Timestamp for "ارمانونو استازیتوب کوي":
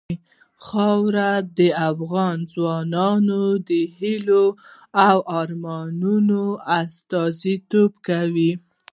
5.41-8.51